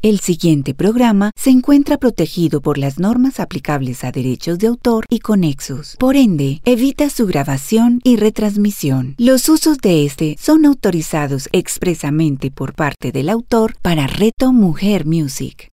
El 0.00 0.20
siguiente 0.20 0.74
programa 0.74 1.32
se 1.34 1.50
encuentra 1.50 1.96
protegido 1.96 2.60
por 2.60 2.78
las 2.78 3.00
normas 3.00 3.40
aplicables 3.40 4.04
a 4.04 4.12
derechos 4.12 4.60
de 4.60 4.68
autor 4.68 5.04
y 5.10 5.18
conexos. 5.18 5.96
Por 5.98 6.14
ende, 6.14 6.60
evita 6.64 7.10
su 7.10 7.26
grabación 7.26 8.00
y 8.04 8.14
retransmisión. 8.14 9.16
Los 9.18 9.48
usos 9.48 9.78
de 9.78 10.04
este 10.04 10.36
son 10.38 10.66
autorizados 10.66 11.48
expresamente 11.50 12.52
por 12.52 12.74
parte 12.74 13.10
del 13.10 13.28
autor 13.28 13.74
para 13.82 14.06
Reto 14.06 14.52
Mujer 14.52 15.04
Music. 15.04 15.70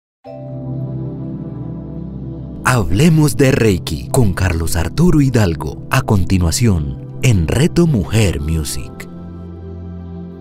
Hablemos 2.63 3.37
de 3.37 3.51
Reiki 3.51 4.09
con 4.09 4.33
Carlos 4.33 4.75
Arturo 4.75 5.21
Hidalgo. 5.21 5.85
A 5.91 6.01
continuación, 6.01 7.19
en 7.21 7.47
Reto 7.47 7.85
Mujer 7.85 8.41
Music. 8.41 9.07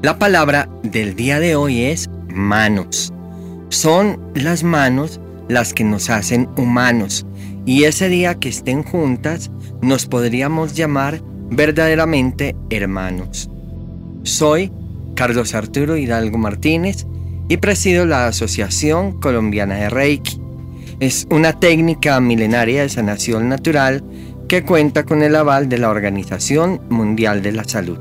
La 0.01 0.19
palabra 0.19 0.71
del 0.83 1.15
día 1.17 1.39
de 1.39 1.55
hoy 1.55 1.83
es 1.83 2.09
manos. 2.31 3.14
Son 3.75 4.21
las 4.37 4.63
manos 4.63 5.21
las 5.49 5.75
que 5.75 5.83
nos 5.83 6.09
hacen 6.09 6.49
humanos 6.57 7.27
y 7.67 7.85
ese 7.85 8.09
día 8.09 8.37
que 8.37 8.49
estén 8.49 8.85
juntas 8.85 9.51
nos 9.83 10.07
podríamos 10.07 10.75
llamar 10.75 11.21
verdaderamente 11.51 12.55
hermanos. 12.71 13.51
Soy 14.23 14.71
Carlos 15.17 15.57
Arturo 15.57 15.97
Hidalgo 15.97 16.39
Martínez 16.39 17.05
y 17.49 17.57
presido 17.57 18.07
la 18.07 18.29
Asociación 18.29 19.19
Colombiana 19.19 19.75
de 19.75 19.91
Reiki. 19.91 20.41
Es 21.01 21.27
una 21.29 21.59
técnica 21.59 22.21
milenaria 22.21 22.83
de 22.83 22.89
sanación 22.89 23.49
natural 23.49 24.05
que 24.47 24.63
cuenta 24.63 25.03
con 25.03 25.21
el 25.21 25.35
aval 25.35 25.69
de 25.69 25.79
la 25.79 25.91
Organización 25.91 26.81
Mundial 26.91 27.43
de 27.43 27.51
la 27.51 27.65
Salud. 27.65 27.99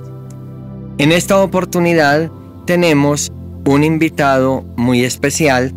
En 0.99 1.12
esta 1.12 1.41
oportunidad 1.41 2.30
tenemos 2.68 3.32
un 3.66 3.84
invitado 3.84 4.63
muy 4.76 5.03
especial 5.03 5.74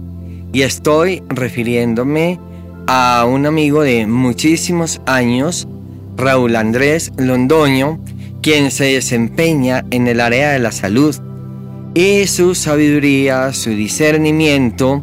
y 0.53 0.63
estoy 0.63 1.23
refiriéndome 1.29 2.41
a 2.87 3.27
un 3.29 3.47
amigo 3.47 3.83
de 3.83 4.07
muchísimos 4.07 5.01
años, 5.07 5.69
Raúl 6.17 6.57
Andrés 6.57 7.13
Londoño, 7.17 8.01
quien 8.43 8.71
se 8.71 8.85
desempeña 8.85 9.85
en 9.91 10.07
el 10.07 10.21
área 10.21 10.53
de 10.53 10.59
la 10.59 10.73
salud 10.73 11.17
y 11.95 12.27
su 12.27 12.55
sabiduría, 12.55 13.53
su 13.53 13.71
discernimiento 13.71 15.03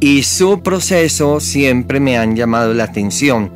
y 0.00 0.22
su 0.22 0.60
proceso 0.62 1.40
siempre 1.40 2.00
me 2.00 2.18
han 2.18 2.36
llamado 2.36 2.74
la 2.74 2.84
atención. 2.84 3.50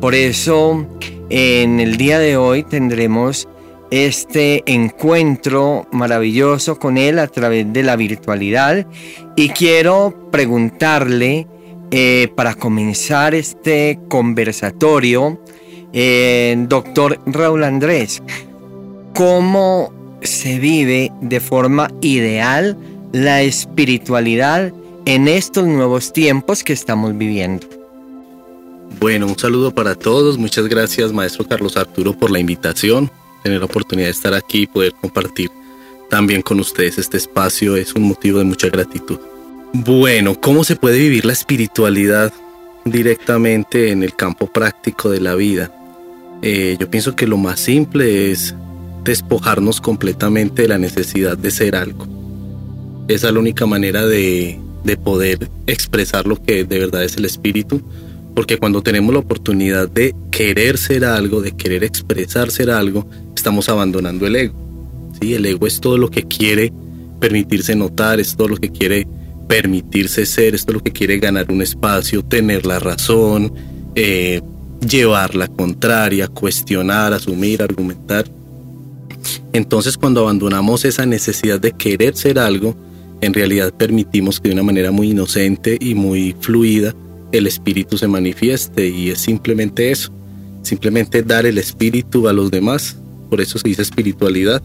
Por 0.00 0.14
eso 0.14 0.86
en 1.30 1.80
el 1.80 1.96
día 1.96 2.18
de 2.18 2.36
hoy 2.36 2.62
tendremos 2.62 3.48
este 3.90 4.62
encuentro 4.66 5.86
maravilloso 5.92 6.78
con 6.78 6.98
él 6.98 7.18
a 7.18 7.26
través 7.26 7.72
de 7.72 7.82
la 7.82 7.96
virtualidad 7.96 8.86
y 9.36 9.48
quiero 9.50 10.28
preguntarle 10.30 11.46
eh, 11.90 12.28
para 12.34 12.54
comenzar 12.54 13.34
este 13.34 13.98
conversatorio, 14.08 15.40
eh, 15.92 16.54
doctor 16.68 17.18
Raúl 17.24 17.64
Andrés, 17.64 18.22
¿cómo 19.14 19.92
se 20.20 20.58
vive 20.58 21.10
de 21.22 21.40
forma 21.40 21.90
ideal 22.02 22.76
la 23.12 23.40
espiritualidad 23.40 24.72
en 25.06 25.28
estos 25.28 25.66
nuevos 25.66 26.12
tiempos 26.12 26.62
que 26.62 26.74
estamos 26.74 27.16
viviendo? 27.16 27.66
Bueno, 29.00 29.26
un 29.26 29.38
saludo 29.38 29.74
para 29.74 29.94
todos. 29.94 30.36
Muchas 30.36 30.66
gracias, 30.66 31.12
maestro 31.12 31.46
Carlos 31.46 31.76
Arturo, 31.76 32.12
por 32.12 32.30
la 32.30 32.38
invitación 32.38 33.10
tener 33.42 33.60
la 33.60 33.66
oportunidad 33.66 34.06
de 34.06 34.12
estar 34.12 34.34
aquí 34.34 34.62
y 34.62 34.66
poder 34.66 34.92
compartir 34.94 35.50
también 36.08 36.40
con 36.40 36.58
ustedes 36.58 36.98
este 36.98 37.18
espacio 37.18 37.76
es 37.76 37.94
un 37.94 38.02
motivo 38.02 38.38
de 38.38 38.44
mucha 38.44 38.68
gratitud. 38.68 39.18
Bueno, 39.74 40.40
¿cómo 40.40 40.64
se 40.64 40.76
puede 40.76 40.98
vivir 40.98 41.26
la 41.26 41.34
espiritualidad 41.34 42.32
directamente 42.84 43.90
en 43.90 44.02
el 44.02 44.14
campo 44.16 44.46
práctico 44.46 45.10
de 45.10 45.20
la 45.20 45.34
vida? 45.34 45.70
Eh, 46.40 46.76
yo 46.80 46.88
pienso 46.88 47.14
que 47.14 47.26
lo 47.26 47.36
más 47.36 47.60
simple 47.60 48.30
es 48.30 48.54
despojarnos 49.04 49.80
completamente 49.80 50.62
de 50.62 50.68
la 50.68 50.78
necesidad 50.78 51.36
de 51.36 51.50
ser 51.50 51.76
algo. 51.76 52.06
Esa 53.08 53.28
es 53.28 53.34
la 53.34 53.40
única 53.40 53.66
manera 53.66 54.06
de, 54.06 54.58
de 54.84 54.96
poder 54.96 55.50
expresar 55.66 56.26
lo 56.26 56.42
que 56.42 56.64
de 56.64 56.78
verdad 56.78 57.04
es 57.04 57.16
el 57.16 57.26
espíritu, 57.26 57.82
porque 58.34 58.58
cuando 58.58 58.82
tenemos 58.82 59.12
la 59.12 59.20
oportunidad 59.20 59.88
de 59.88 60.14
querer 60.30 60.78
ser 60.78 61.04
algo, 61.04 61.40
de 61.40 61.52
querer 61.52 61.84
expresar 61.84 62.50
ser 62.50 62.70
algo, 62.70 63.06
estamos 63.34 63.68
abandonando 63.68 64.26
el 64.26 64.36
ego. 64.36 64.54
¿sí? 65.20 65.34
El 65.34 65.46
ego 65.46 65.66
es 65.66 65.80
todo 65.80 65.98
lo 65.98 66.10
que 66.10 66.22
quiere 66.22 66.72
permitirse 67.20 67.74
notar, 67.74 68.20
es 68.20 68.36
todo 68.36 68.48
lo 68.48 68.56
que 68.56 68.70
quiere 68.70 69.06
permitirse 69.48 70.26
ser, 70.26 70.54
es 70.54 70.64
todo 70.64 70.74
lo 70.74 70.82
que 70.82 70.92
quiere 70.92 71.18
ganar 71.18 71.50
un 71.50 71.62
espacio, 71.62 72.22
tener 72.22 72.66
la 72.66 72.78
razón, 72.78 73.52
eh, 73.94 74.40
llevar 74.86 75.34
la 75.34 75.48
contraria, 75.48 76.28
cuestionar, 76.28 77.12
asumir, 77.12 77.62
argumentar. 77.62 78.26
Entonces 79.52 79.96
cuando 79.96 80.20
abandonamos 80.20 80.84
esa 80.84 81.06
necesidad 81.06 81.58
de 81.58 81.72
querer 81.72 82.16
ser 82.16 82.38
algo, 82.38 82.76
en 83.20 83.34
realidad 83.34 83.72
permitimos 83.72 84.38
que 84.38 84.48
de 84.48 84.54
una 84.54 84.62
manera 84.62 84.92
muy 84.92 85.10
inocente 85.10 85.76
y 85.80 85.94
muy 85.94 86.36
fluida 86.40 86.94
el 87.32 87.46
espíritu 87.46 87.98
se 87.98 88.08
manifieste 88.08 88.88
y 88.88 89.10
es 89.10 89.20
simplemente 89.20 89.90
eso, 89.90 90.10
simplemente 90.62 91.22
dar 91.22 91.46
el 91.46 91.58
espíritu 91.58 92.28
a 92.28 92.32
los 92.32 92.50
demás 92.50 92.96
por 93.28 93.40
eso 93.40 93.58
se 93.58 93.68
dice 93.68 93.82
espiritualidad, 93.82 94.62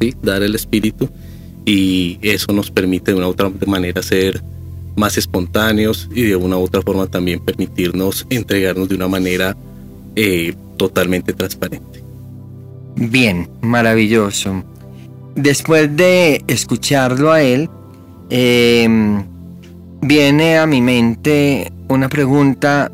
¿sí? 0.00 0.14
dar 0.22 0.42
el 0.42 0.54
espíritu 0.54 1.08
y 1.64 2.18
eso 2.22 2.52
nos 2.52 2.70
permite 2.70 3.12
de 3.12 3.18
una 3.18 3.28
u 3.28 3.30
otra 3.30 3.50
manera 3.66 4.02
ser 4.02 4.42
más 4.96 5.16
espontáneos 5.16 6.08
y 6.14 6.22
de 6.22 6.36
una 6.36 6.58
u 6.58 6.62
otra 6.62 6.82
forma 6.82 7.06
también 7.06 7.40
permitirnos 7.40 8.26
entregarnos 8.30 8.88
de 8.88 8.96
una 8.96 9.08
manera 9.08 9.56
eh, 10.16 10.54
totalmente 10.76 11.32
transparente. 11.32 12.02
Bien, 12.96 13.48
maravilloso. 13.62 14.64
Después 15.34 15.94
de 15.96 16.42
escucharlo 16.46 17.32
a 17.32 17.42
él, 17.42 17.70
em, 18.28 19.24
viene 20.02 20.58
a 20.58 20.66
mi 20.66 20.82
mente 20.82 21.72
una 21.92 22.08
pregunta 22.08 22.90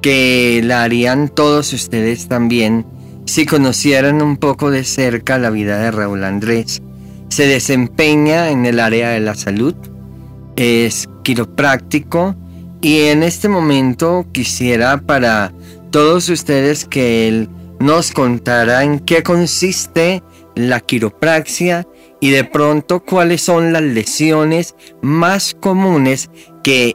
que 0.00 0.60
la 0.64 0.82
harían 0.82 1.28
todos 1.28 1.72
ustedes 1.72 2.28
también 2.28 2.86
si 3.26 3.46
conocieran 3.46 4.22
un 4.22 4.36
poco 4.36 4.70
de 4.70 4.84
cerca 4.84 5.38
la 5.38 5.50
vida 5.50 5.78
de 5.78 5.90
Raúl 5.90 6.24
Andrés. 6.24 6.82
Se 7.28 7.46
desempeña 7.46 8.50
en 8.50 8.66
el 8.66 8.80
área 8.80 9.10
de 9.10 9.20
la 9.20 9.34
salud, 9.34 9.74
es 10.56 11.08
quiropráctico 11.22 12.36
y 12.80 13.00
en 13.06 13.22
este 13.22 13.48
momento 13.48 14.26
quisiera 14.32 14.98
para 14.98 15.52
todos 15.90 16.28
ustedes 16.28 16.84
que 16.84 17.28
él 17.28 17.48
nos 17.80 18.12
contara 18.12 18.84
en 18.84 19.00
qué 19.00 19.22
consiste 19.22 20.22
la 20.54 20.80
quiropraxia 20.80 21.86
y 22.20 22.30
de 22.30 22.44
pronto 22.44 23.00
cuáles 23.00 23.42
son 23.42 23.72
las 23.72 23.82
lesiones 23.82 24.74
más 25.02 25.54
comunes 25.58 26.30
que 26.62 26.94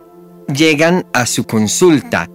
llegan 0.54 1.06
a 1.14 1.26
su 1.26 1.44
consulta 1.46 2.30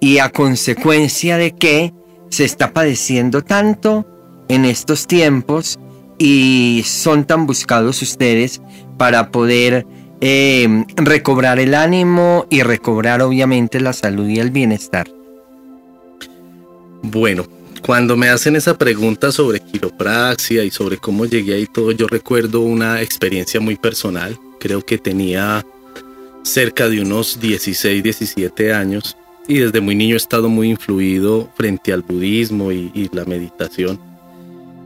y 0.00 0.18
a 0.18 0.30
consecuencia 0.30 1.36
de 1.36 1.52
que 1.52 1.92
se 2.30 2.44
está 2.44 2.72
padeciendo 2.72 3.42
tanto 3.42 4.06
en 4.48 4.64
estos 4.64 5.06
tiempos 5.06 5.78
y 6.18 6.82
son 6.84 7.24
tan 7.24 7.46
buscados 7.46 8.02
ustedes 8.02 8.60
para 8.98 9.30
poder 9.30 9.86
eh, 10.20 10.84
recobrar 10.96 11.58
el 11.58 11.74
ánimo 11.74 12.46
y 12.50 12.62
recobrar 12.62 13.22
obviamente 13.22 13.80
la 13.80 13.92
salud 13.92 14.28
y 14.28 14.38
el 14.38 14.50
bienestar? 14.50 15.10
Bueno, 17.02 17.46
cuando 17.80 18.16
me 18.16 18.28
hacen 18.28 18.56
esa 18.56 18.76
pregunta 18.76 19.32
sobre 19.32 19.60
quiropraxia 19.60 20.64
y 20.64 20.70
sobre 20.70 20.98
cómo 20.98 21.24
llegué 21.24 21.54
ahí 21.54 21.66
todo, 21.66 21.92
yo 21.92 22.06
recuerdo 22.06 22.60
una 22.60 23.00
experiencia 23.00 23.60
muy 23.60 23.76
personal. 23.76 24.38
Creo 24.58 24.84
que 24.84 24.98
tenía 24.98 25.64
cerca 26.42 26.88
de 26.88 27.00
unos 27.00 27.40
16, 27.40 28.02
17 28.02 28.72
años 28.72 29.16
y 29.50 29.58
desde 29.58 29.80
muy 29.80 29.94
niño 29.94 30.14
he 30.14 30.16
estado 30.16 30.48
muy 30.48 30.70
influido 30.70 31.50
frente 31.56 31.92
al 31.92 32.02
budismo 32.02 32.70
y, 32.70 33.10
la 33.12 33.24
meditación. 33.24 33.98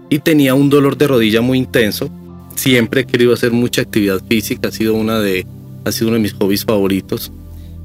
Y 0.08 0.20
tenía 0.20 0.54
un 0.54 0.70
dolor 0.70 0.96
de 0.96 1.06
rodilla 1.06 1.40
muy 1.42 1.58
intenso. 1.58 2.10
Siempre 2.54 3.02
he 3.02 3.06
querido 3.06 3.34
hacer 3.34 3.52
mucha 3.52 3.82
actividad 3.82 4.22
física, 4.26 4.68
ha 4.68 4.72
sido, 4.72 4.94
una 4.94 5.20
de, 5.20 5.46
ha 5.84 5.92
sido 5.92 6.08
uno 6.08 6.16
de 6.16 6.22
mis 6.22 6.32
hobbies 6.34 6.64
favoritos. 6.64 7.30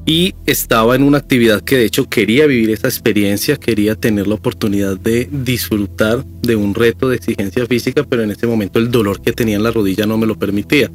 Y 0.05 0.33
estaba 0.45 0.95
en 0.95 1.03
una 1.03 1.17
actividad 1.17 1.61
que 1.61 1.75
de 1.75 1.85
hecho 1.85 2.07
quería 2.07 2.45
vivir 2.45 2.69
esa 2.69 2.87
experiencia, 2.87 3.57
quería 3.57 3.95
tener 3.95 4.27
la 4.27 4.35
oportunidad 4.35 4.97
de 4.97 5.27
disfrutar 5.29 6.23
de 6.41 6.55
un 6.55 6.73
reto 6.73 7.09
de 7.09 7.17
exigencia 7.17 7.65
física, 7.65 8.05
pero 8.05 8.23
en 8.23 8.31
ese 8.31 8.47
momento 8.47 8.79
el 8.79 8.89
dolor 8.89 9.21
que 9.21 9.33
tenía 9.33 9.57
en 9.57 9.63
la 9.63 9.71
rodilla 9.71 10.05
no 10.05 10.17
me 10.17 10.25
lo 10.27 10.39
permitía. 10.39 10.89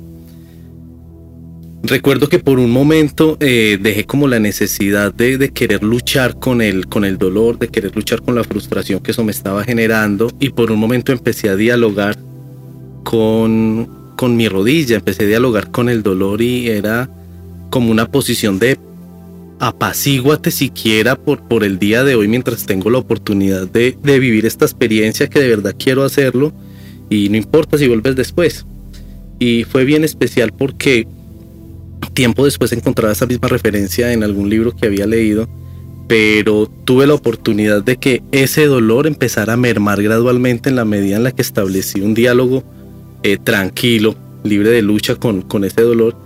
Recuerdo 1.87 2.31
que 2.31 2.39
por 2.39 2.59
un 2.59 2.71
momento 2.71 3.37
eh, 3.41 3.79
dejé 3.79 4.05
como 4.05 4.27
la 4.27 4.39
necesidad 4.39 5.13
de, 5.13 5.51
querer 5.51 5.83
luchar 5.83 6.39
con 6.39 6.63
el, 6.63 6.87
con 6.87 7.05
el 7.05 7.19
dolor, 7.19 7.59
de 7.59 7.69
querer 7.69 7.95
luchar 7.95 8.23
con 8.23 8.35
la 8.35 8.43
frustración 8.43 9.01
que 9.01 9.11
eso 9.11 9.23
me 9.23 9.33
estaba 9.33 9.65
generando 9.65 10.31
y 10.41 10.49
por 10.49 10.73
un 10.73 10.79
momento 10.79 11.13
empecé 11.13 11.51
a 11.51 11.57
dialogar 11.57 12.17
con, 13.03 14.15
con 14.17 14.35
mi 14.35 14.49
rodilla, 14.49 14.97
empecé 14.97 15.25
a 15.25 15.27
dialogar 15.27 15.71
con 15.71 15.91
el 15.91 16.03
dolor 16.03 16.41
y 16.41 16.71
era 16.71 17.11
como 17.69 17.91
una 17.91 18.11
posición 18.11 18.59
de 18.59 18.79
apacíguate 19.59 20.51
siquiera 20.51 21.17
por, 21.17 21.43
por 21.43 21.65
el 21.65 21.79
día 21.79 22.03
de 22.03 22.15
hoy 22.15 22.29
mientras 22.29 22.65
tengo 22.65 22.89
la 22.89 22.99
oportunidad 22.99 23.69
de, 23.69 23.95
de 24.03 24.19
vivir 24.19 24.47
esta 24.47 24.65
experiencia 24.65 25.29
que 25.29 25.39
de 25.39 25.49
verdad 25.49 25.75
quiero 25.79 26.03
hacerlo 26.03 26.55
y 27.11 27.29
no 27.29 27.37
importa 27.37 27.77
si 27.77 27.89
vuelves 27.89 28.17
después. 28.17 28.65
Y 29.39 29.65
fue 29.65 29.85
bien 29.85 30.03
especial 30.03 30.51
porque 30.57 31.07
tiempo 32.11 32.45
después 32.45 32.73
encontraba 32.73 33.13
esa 33.13 33.27
misma 33.27 33.49
referencia 33.49 34.13
en 34.13 34.23
algún 34.23 34.49
libro 34.49 34.75
que 34.75 34.87
había 34.87 35.07
leído, 35.07 35.49
pero 36.07 36.71
tuve 36.85 37.07
la 37.07 37.15
oportunidad 37.15 37.83
de 37.83 37.97
que 37.97 38.23
ese 38.33 38.67
dolor 38.67 39.07
empezara 39.07 39.55
a 39.55 39.57
mermar 39.57 40.03
gradualmente 40.03 40.69
en 40.69 40.77
la 40.77 40.85
medida 40.85 41.17
en 41.17 41.25
la 41.25 41.33
que 41.33 41.43
establecí 41.43 42.01
un 42.01 42.15
diálogo 42.15 42.63
eh, 43.23 43.39
tranquilo, 43.43 44.15
libre 44.43 44.71
de 44.71 44.83
lucha 44.83 45.17
con, 45.17 45.43
con 45.43 45.65
ese 45.65 45.83
dolor. 45.83 46.17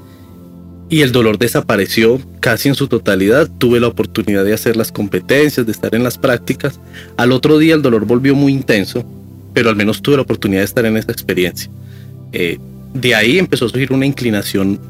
Y 0.91 1.03
el 1.03 1.13
dolor 1.13 1.39
desapareció 1.39 2.19
casi 2.41 2.69
en 2.69 2.75
su 2.75 2.89
totalidad. 2.89 3.49
Tuve 3.59 3.79
la 3.79 3.89
oportunidad 3.89 4.45
de 4.45 4.55
hacer 4.55 4.77
las 4.77 4.91
competencias, 4.91 5.67
de 5.67 5.73
estar 5.73 5.95
en 5.95 6.03
las 6.03 6.17
prácticas. 6.17 6.81
Al 7.17 7.31
otro 7.33 7.59
día 7.59 7.75
el 7.75 7.83
dolor 7.83 8.07
volvió 8.07 8.35
muy 8.35 8.53
intenso, 8.53 9.05
pero 9.53 9.69
al 9.69 9.77
menos 9.77 10.01
tuve 10.01 10.17
la 10.17 10.23
oportunidad 10.23 10.63
de 10.63 10.65
estar 10.65 10.87
en 10.87 10.97
esa 10.97 11.13
experiencia. 11.13 11.71
Eh, 12.33 12.59
de 12.95 13.15
ahí 13.15 13.39
empezó 13.39 13.67
a 13.67 13.69
surgir 13.69 13.93
una 13.93 14.07
inclinación 14.07 14.81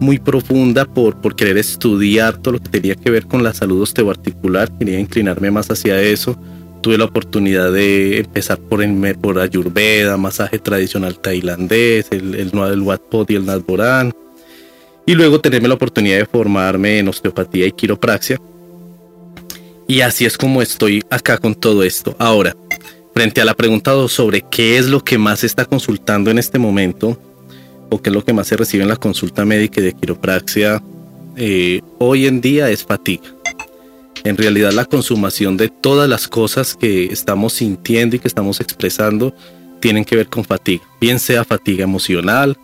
muy 0.00 0.18
profunda 0.18 0.84
por, 0.84 1.20
por 1.20 1.36
querer 1.36 1.58
estudiar 1.58 2.38
todo 2.38 2.52
lo 2.52 2.60
que 2.60 2.68
tenía 2.68 2.94
que 2.94 3.10
ver 3.10 3.26
con 3.26 3.42
la 3.42 3.52
salud 3.52 3.82
osteoarticular, 3.82 4.70
quería 4.78 4.98
inclinarme 4.98 5.50
más 5.50 5.70
hacia 5.70 6.00
eso. 6.00 6.36
Tuve 6.80 6.96
la 6.96 7.06
oportunidad 7.06 7.72
de 7.72 8.18
empezar 8.18 8.58
por, 8.58 8.82
el, 8.82 9.16
por 9.16 9.38
Ayurveda, 9.38 10.16
masaje 10.16 10.58
tradicional 10.58 11.18
tailandés, 11.18 12.06
el, 12.12 12.34
el, 12.34 12.56
el 12.56 12.82
Watpot 12.82 13.28
y 13.30 13.34
el 13.34 13.46
Nadboran. 13.46 14.12
Y 15.04 15.14
luego 15.14 15.40
tenerme 15.40 15.68
la 15.68 15.74
oportunidad 15.74 16.18
de 16.18 16.26
formarme 16.26 16.98
en 16.98 17.08
osteopatía 17.08 17.66
y 17.66 17.72
quiropraxia. 17.72 18.40
Y 19.88 20.02
así 20.02 20.26
es 20.26 20.36
como 20.36 20.60
estoy 20.62 21.02
acá 21.10 21.38
con 21.38 21.54
todo 21.54 21.82
esto. 21.82 22.14
Ahora, 22.18 22.54
frente 23.14 23.40
a 23.40 23.44
la 23.44 23.54
pregunta 23.54 23.90
sobre 24.06 24.42
qué 24.42 24.76
es 24.76 24.86
lo 24.86 25.02
que 25.02 25.18
más 25.18 25.42
está 25.42 25.64
consultando 25.64 26.30
en 26.30 26.38
este 26.38 26.58
momento, 26.58 27.18
o 27.90 28.00
qué 28.00 28.10
es 28.10 28.14
lo 28.14 28.24
que 28.24 28.32
más 28.32 28.48
se 28.48 28.56
recibe 28.56 28.82
en 28.82 28.88
la 28.88 28.96
consulta 28.96 29.44
médica 29.44 29.80
de 29.80 29.92
quiropraxia 29.92 30.82
eh, 31.36 31.82
hoy 31.98 32.26
en 32.26 32.40
día 32.40 32.68
es 32.68 32.82
fatiga. 32.84 33.22
En 34.24 34.36
realidad 34.36 34.72
la 34.72 34.84
consumación 34.84 35.56
de 35.56 35.68
todas 35.68 36.08
las 36.08 36.26
cosas 36.26 36.74
que 36.74 37.04
estamos 37.06 37.52
sintiendo 37.52 38.16
y 38.16 38.18
que 38.18 38.26
estamos 38.26 38.60
expresando 38.60 39.32
tienen 39.78 40.04
que 40.04 40.16
ver 40.16 40.26
con 40.26 40.44
fatiga, 40.44 40.82
bien 41.00 41.20
sea 41.20 41.44
fatiga 41.44 41.84
emocional, 41.84 42.58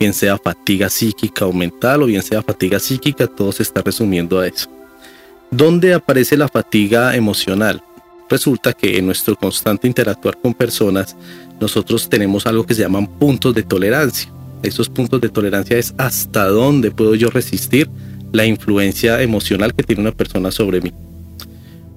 bien 0.00 0.14
sea 0.14 0.38
fatiga 0.38 0.88
psíquica 0.88 1.44
o 1.44 1.52
mental 1.52 2.02
o 2.02 2.06
bien 2.06 2.22
sea 2.22 2.42
fatiga 2.42 2.78
psíquica, 2.78 3.26
todo 3.26 3.52
se 3.52 3.62
está 3.62 3.82
resumiendo 3.82 4.40
a 4.40 4.46
eso. 4.46 4.70
¿Dónde 5.50 5.92
aparece 5.92 6.38
la 6.38 6.48
fatiga 6.48 7.14
emocional? 7.14 7.82
Resulta 8.30 8.72
que 8.72 8.96
en 8.96 9.04
nuestro 9.04 9.36
constante 9.36 9.86
interactuar 9.86 10.38
con 10.40 10.54
personas, 10.54 11.14
nosotros 11.60 12.08
tenemos 12.08 12.46
algo 12.46 12.64
que 12.64 12.74
se 12.74 12.80
llaman 12.80 13.06
puntos 13.06 13.54
de 13.54 13.62
tolerancia 13.62 14.32
esos 14.64 14.88
puntos 14.88 15.20
de 15.20 15.28
tolerancia 15.28 15.78
es 15.78 15.94
hasta 15.98 16.46
dónde 16.46 16.90
puedo 16.90 17.14
yo 17.14 17.30
resistir 17.30 17.88
la 18.32 18.44
influencia 18.44 19.22
emocional 19.22 19.74
que 19.74 19.84
tiene 19.84 20.02
una 20.02 20.12
persona 20.12 20.50
sobre 20.50 20.80
mí. 20.80 20.92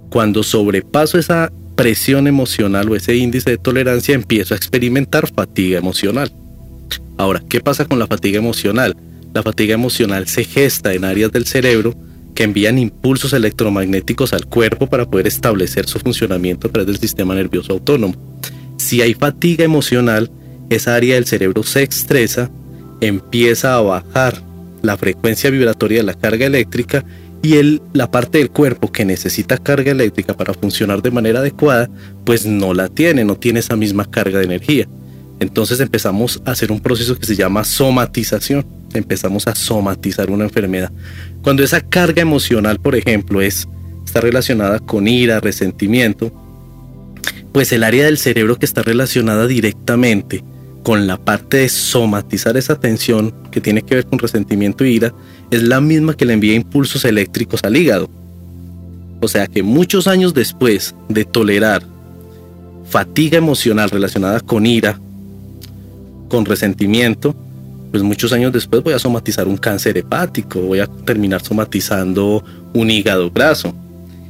Cuando 0.10 0.44
sobrepaso 0.44 1.18
esa 1.18 1.52
presión 1.76 2.28
emocional 2.28 2.90
o 2.90 2.96
ese 2.96 3.16
índice 3.16 3.52
de 3.52 3.58
tolerancia, 3.58 4.16
empiezo 4.16 4.54
a 4.54 4.58
experimentar 4.58 5.32
fatiga 5.32 5.78
emocional. 5.78 6.32
Ahora, 7.18 7.42
¿qué 7.48 7.60
pasa 7.60 7.86
con 7.86 8.00
la 8.00 8.08
fatiga 8.08 8.38
emocional? 8.38 8.96
La 9.34 9.44
fatiga 9.44 9.74
emocional 9.74 10.28
se 10.28 10.44
gesta 10.44 10.94
en 10.94 11.06
áreas 11.06 11.32
del 11.32 11.46
cerebro 11.46 11.96
que 12.36 12.44
envían 12.44 12.78
impulsos 12.78 13.34
electromagnéticos 13.34 14.32
al 14.34 14.46
cuerpo 14.46 14.88
para 14.88 15.10
poder 15.10 15.26
establecer 15.26 15.88
su 15.88 16.00
funcionamiento 16.00 16.68
a 16.68 16.72
través 16.72 16.88
del 16.88 17.00
sistema 17.00 17.34
nervioso 17.34 17.74
autónomo. 17.74 18.16
Si 18.78 19.02
hay 19.02 19.16
fatiga 19.16 19.66
emocional, 19.66 20.30
esa 20.70 20.96
área 20.96 21.16
del 21.16 21.26
cerebro 21.26 21.64
se 21.64 21.84
estresa, 21.84 22.50
empieza 23.02 23.76
a 23.76 23.82
bajar 23.82 24.42
la 24.82 24.98
frecuencia 24.98 25.50
vibratoria 25.50 26.00
de 26.00 26.04
la 26.04 26.14
carga 26.14 26.46
eléctrica 26.46 27.04
y 27.42 27.56
el, 27.56 27.82
la 27.94 28.10
parte 28.10 28.40
del 28.40 28.50
cuerpo 28.50 28.92
que 28.92 29.06
necesita 29.06 29.58
carga 29.58 29.92
eléctrica 29.92 30.36
para 30.36 30.54
funcionar 30.54 31.02
de 31.02 31.12
manera 31.12 31.40
adecuada, 31.40 31.90
pues 32.26 32.46
no 32.46 32.74
la 32.74 32.90
tiene, 32.90 33.24
no 33.24 33.36
tiene 33.36 33.60
esa 33.60 33.76
misma 33.76 34.06
carga 34.06 34.40
de 34.40 34.46
energía. 34.46 34.88
Entonces 35.40 35.80
empezamos 35.80 36.42
a 36.46 36.52
hacer 36.52 36.72
un 36.72 36.80
proceso 36.80 37.18
que 37.18 37.26
se 37.26 37.36
llama 37.36 37.64
somatización. 37.64 38.66
Empezamos 38.94 39.48
a 39.48 39.54
somatizar 39.54 40.32
una 40.32 40.46
enfermedad. 40.46 40.92
Cuando 41.44 41.64
esa 41.64 41.82
carga 41.82 42.22
emocional, 42.22 42.80
por 42.80 42.96
ejemplo, 42.96 43.42
es, 43.42 43.68
está 44.04 44.20
relacionada 44.20 44.80
con 44.80 45.08
ira, 45.08 45.40
resentimiento, 45.40 46.32
pues 47.52 47.72
el 47.72 47.84
área 47.84 48.06
del 48.06 48.18
cerebro 48.18 48.58
que 48.58 48.66
está 48.66 48.82
relacionada 48.82 49.46
directamente 49.46 50.44
con 50.88 51.06
la 51.06 51.18
parte 51.18 51.58
de 51.58 51.68
somatizar 51.68 52.56
esa 52.56 52.80
tensión 52.80 53.34
que 53.52 53.60
tiene 53.60 53.82
que 53.82 53.96
ver 53.96 54.06
con 54.06 54.20
resentimiento 54.20 54.86
e 54.86 54.90
ira, 54.92 55.14
es 55.52 55.64
la 55.64 55.82
misma 55.82 56.14
que 56.14 56.24
le 56.24 56.32
envía 56.32 56.54
impulsos 56.54 57.04
eléctricos 57.04 57.60
al 57.66 57.76
hígado. 57.76 58.10
O 59.20 59.28
sea 59.28 59.48
que 59.48 59.64
muchos 59.64 60.08
años 60.08 60.34
después 60.34 60.96
de 61.10 61.26
tolerar 61.26 61.84
fatiga 62.90 63.38
emocional 63.38 63.90
relacionada 63.90 64.40
con 64.40 64.66
ira, 64.66 64.98
con 66.30 66.46
resentimiento, 66.46 67.36
pues 67.92 68.02
muchos 68.02 68.32
años 68.32 68.54
después 68.54 68.82
voy 68.82 68.94
a 68.94 69.00
somatizar 69.00 69.46
un 69.46 69.58
cáncer 69.58 69.98
hepático, 69.98 70.62
voy 70.62 70.80
a 70.80 70.88
terminar 70.88 71.44
somatizando 71.44 72.46
un 72.74 72.90
hígado 72.90 73.30
graso 73.30 73.76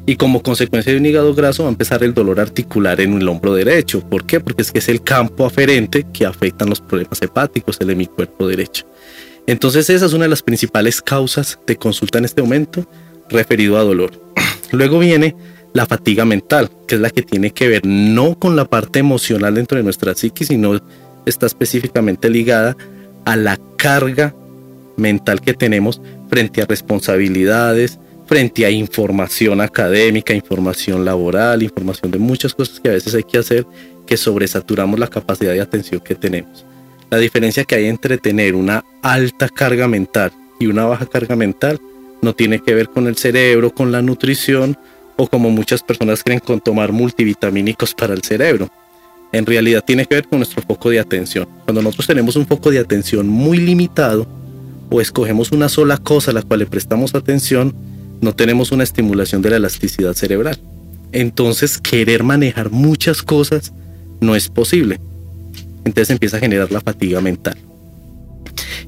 y 0.09 0.15
como 0.15 0.41
consecuencia 0.41 0.93
de 0.93 0.99
un 0.99 1.05
hígado 1.05 1.35
graso 1.35 1.63
va 1.63 1.69
a 1.69 1.73
empezar 1.73 2.01
el 2.01 2.13
dolor 2.13 2.39
articular 2.39 3.01
en 3.01 3.21
el 3.21 3.27
hombro 3.27 3.53
derecho. 3.53 3.99
¿Por 3.99 4.25
qué? 4.25 4.39
Porque 4.39 4.61
es 4.61 4.71
que 4.71 4.79
es 4.79 4.87
el 4.87 5.03
campo 5.03 5.45
aferente 5.45 6.07
que 6.13 6.25
afectan 6.25 6.69
los 6.69 6.79
problemas 6.79 7.21
hepáticos, 7.21 7.77
el 7.81 7.87
de 7.87 7.95
mi 7.97 8.05
cuerpo 8.05 8.47
derecho. 8.47 8.85
Entonces 9.47 9.89
esa 9.89 10.05
es 10.05 10.13
una 10.13 10.23
de 10.23 10.29
las 10.29 10.41
principales 10.41 11.01
causas 11.01 11.59
de 11.67 11.75
consulta 11.75 12.19
en 12.19 12.25
este 12.25 12.41
momento 12.41 12.87
referido 13.29 13.77
a 13.77 13.83
dolor. 13.83 14.11
Luego 14.71 14.99
viene 14.99 15.35
la 15.73 15.85
fatiga 15.85 16.23
mental, 16.23 16.71
que 16.87 16.95
es 16.95 17.01
la 17.01 17.09
que 17.09 17.21
tiene 17.21 17.51
que 17.51 17.67
ver 17.67 17.85
no 17.85 18.39
con 18.39 18.55
la 18.55 18.63
parte 18.63 18.99
emocional 18.99 19.55
dentro 19.55 19.77
de 19.77 19.83
nuestra 19.83 20.15
psiquis, 20.15 20.47
sino 20.47 20.79
está 21.25 21.47
específicamente 21.47 22.29
ligada 22.29 22.77
a 23.25 23.35
la 23.35 23.59
carga 23.75 24.33
mental 24.95 25.41
que 25.41 25.53
tenemos 25.53 26.01
frente 26.29 26.61
a 26.61 26.65
responsabilidades, 26.65 27.99
frente 28.27 28.65
a 28.65 28.69
información 28.69 29.61
académica, 29.61 30.33
información 30.33 31.05
laboral, 31.05 31.63
información 31.63 32.11
de 32.11 32.19
muchas 32.19 32.53
cosas 32.53 32.79
que 32.79 32.89
a 32.89 32.93
veces 32.93 33.15
hay 33.15 33.23
que 33.23 33.37
hacer 33.37 33.65
que 34.05 34.17
sobresaturamos 34.17 34.99
la 34.99 35.07
capacidad 35.07 35.53
de 35.53 35.61
atención 35.61 36.01
que 36.01 36.15
tenemos. 36.15 36.65
La 37.09 37.17
diferencia 37.17 37.63
que 37.63 37.75
hay 37.75 37.85
entre 37.85 38.17
tener 38.17 38.53
una 38.53 38.83
alta 39.01 39.47
carga 39.47 39.87
mental 39.87 40.31
y 40.59 40.67
una 40.67 40.85
baja 40.85 41.05
carga 41.05 41.35
mental 41.35 41.79
no 42.21 42.35
tiene 42.35 42.59
que 42.59 42.73
ver 42.73 42.89
con 42.89 43.07
el 43.07 43.15
cerebro, 43.15 43.73
con 43.73 43.91
la 43.91 44.01
nutrición 44.01 44.77
o 45.15 45.27
como 45.27 45.49
muchas 45.49 45.83
personas 45.83 46.23
creen 46.23 46.39
con 46.39 46.59
tomar 46.59 46.91
multivitamínicos 46.91 47.93
para 47.93 48.13
el 48.13 48.23
cerebro. 48.23 48.69
En 49.31 49.45
realidad 49.45 49.83
tiene 49.85 50.05
que 50.05 50.15
ver 50.15 50.27
con 50.27 50.39
nuestro 50.39 50.61
foco 50.61 50.89
de 50.89 50.99
atención. 50.99 51.47
Cuando 51.65 51.81
nosotros 51.81 52.07
tenemos 52.07 52.35
un 52.35 52.45
foco 52.45 52.71
de 52.71 52.79
atención 52.79 53.27
muy 53.27 53.57
limitado 53.57 54.27
o 54.89 55.01
escogemos 55.01 55.51
una 55.51 55.69
sola 55.69 55.97
cosa 55.97 56.31
a 56.31 56.33
la 56.33 56.41
cual 56.41 56.61
le 56.61 56.65
prestamos 56.65 57.13
atención, 57.13 57.73
no 58.21 58.33
tenemos 58.33 58.71
una 58.71 58.83
estimulación 58.83 59.41
de 59.41 59.51
la 59.51 59.57
elasticidad 59.57 60.13
cerebral. 60.13 60.57
Entonces, 61.11 61.77
querer 61.77 62.23
manejar 62.23 62.71
muchas 62.71 63.21
cosas 63.23 63.73
no 64.19 64.35
es 64.35 64.49
posible. 64.49 64.99
Entonces 65.85 66.09
empieza 66.09 66.37
a 66.37 66.39
generar 66.39 66.71
la 66.71 66.81
fatiga 66.81 67.21
mental. 67.21 67.57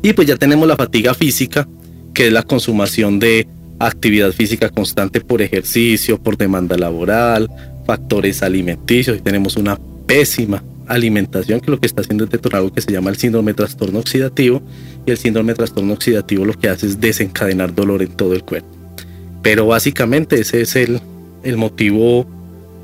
Y 0.02 0.14
pues 0.14 0.28
ya 0.28 0.36
tenemos 0.36 0.68
la 0.68 0.76
fatiga 0.76 1.14
física, 1.14 1.68
que 2.14 2.28
es 2.28 2.34
la 2.34 2.44
consumación 2.44 3.20
de 3.20 3.48
actividad 3.80 4.32
física 4.34 4.70
constante 4.70 5.22
por 5.22 5.42
ejercicio, 5.42 6.22
por 6.22 6.38
demanda 6.38 6.78
laboral, 6.78 7.50
factores 7.86 8.44
alimenticios 8.44 9.24
tenemos 9.24 9.56
una 9.56 9.80
pésima 10.06 10.62
alimentación 10.86 11.60
que 11.60 11.72
lo 11.72 11.80
que 11.80 11.88
está 11.88 12.02
haciendo 12.02 12.24
es 12.26 12.30
detonar 12.30 12.60
algo 12.60 12.74
que 12.74 12.82
se 12.82 12.92
llama 12.92 13.10
el 13.10 13.18
síndrome 13.18 13.52
de 13.52 13.56
trastorno 13.56 14.00
oxidativo 14.00 14.62
y 15.06 15.12
el 15.12 15.18
síndrome 15.18 15.54
de 15.54 15.58
trastorno 15.58 15.94
oxidativo 15.94 16.46
lo 16.46 16.54
que 16.54 16.70
hace 16.70 16.88
es 16.88 17.00
desencadenar 17.00 17.74
dolor 17.74 18.02
en 18.02 18.10
todo 18.10 18.34
el 18.34 18.44
cuerpo. 18.44 18.79
Pero 19.42 19.68
básicamente 19.68 20.42
ese 20.42 20.62
es 20.62 20.76
el, 20.76 21.02
motivo 21.56 22.26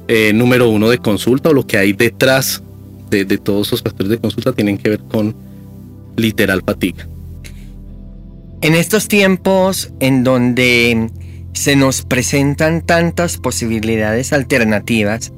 eh, 0.08 0.32
número 0.34 0.70
uno 0.70 0.90
de 0.90 0.98
consulta 0.98 1.50
o 1.50 1.54
lo 1.54 1.68
que 1.68 1.78
hay 1.78 1.94
detrás 1.94 2.64
de, 3.10 3.26
de 3.26 3.38
todos 3.38 3.68
esos 3.68 3.82
factores 3.82 4.10
de 4.10 4.18
consulta 4.18 4.54
tienen 4.54 4.78
que 4.78 4.90
ver 4.90 5.00
con 5.00 5.36
literal 6.16 6.62
fatiga. 6.66 7.08
En 8.62 8.74
estos 8.74 9.08
tiempos 9.08 9.92
en 10.00 10.24
donde 10.24 11.10
se 11.54 11.76
nos 11.76 12.02
presentan 12.02 12.82
tantas 12.82 13.38
posibilidades 13.38 14.34
alternativas, 14.34 15.32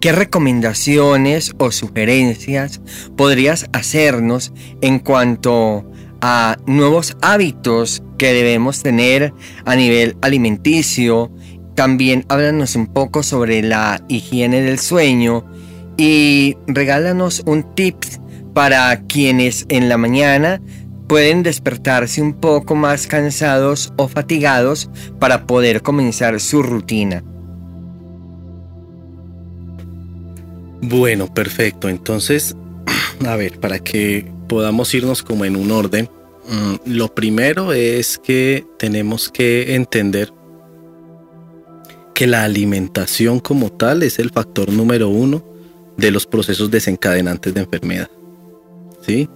¿qué 0.00 0.12
recomendaciones 0.12 1.52
o 1.58 1.70
sugerencias 1.72 2.80
podrías 3.16 3.66
hacernos 3.72 4.52
en 4.80 4.98
cuanto 4.98 5.87
a 6.20 6.56
nuevos 6.66 7.16
hábitos 7.22 8.02
que 8.16 8.32
debemos 8.32 8.82
tener 8.82 9.32
a 9.64 9.76
nivel 9.76 10.16
alimenticio. 10.22 11.30
También 11.74 12.24
háblanos 12.28 12.76
un 12.76 12.88
poco 12.88 13.22
sobre 13.22 13.62
la 13.62 14.02
higiene 14.08 14.60
del 14.62 14.78
sueño 14.78 15.44
y 15.96 16.56
regálanos 16.66 17.42
un 17.46 17.74
tip 17.74 17.96
para 18.54 19.00
quienes 19.02 19.66
en 19.68 19.88
la 19.88 19.98
mañana 19.98 20.60
pueden 21.08 21.42
despertarse 21.42 22.20
un 22.20 22.34
poco 22.34 22.74
más 22.74 23.06
cansados 23.06 23.92
o 23.96 24.08
fatigados 24.08 24.90
para 25.18 25.46
poder 25.46 25.82
comenzar 25.82 26.38
su 26.40 26.62
rutina. 26.62 27.24
Bueno, 30.80 31.32
perfecto. 31.32 31.88
Entonces, 31.88 32.56
a 33.26 33.36
ver, 33.36 33.58
para 33.58 33.78
que 33.78 34.30
podamos 34.48 34.92
irnos 34.94 35.22
como 35.22 35.44
en 35.44 35.56
un 35.56 35.70
orden, 35.70 36.08
mm, 36.48 36.90
lo 36.90 37.14
primero 37.14 37.72
es 37.72 38.18
que 38.18 38.66
tenemos 38.78 39.28
que 39.28 39.74
entender 39.74 40.32
que 42.14 42.26
la 42.26 42.42
alimentación 42.42 43.38
como 43.38 43.70
tal 43.70 44.02
es 44.02 44.18
el 44.18 44.30
factor 44.30 44.72
número 44.72 45.08
uno 45.08 45.44
de 45.96 46.10
los 46.10 46.26
procesos 46.26 46.70
desencadenantes 46.70 47.54
de 47.54 47.60
enfermedad. 47.60 48.10
¿sí? 49.06 49.28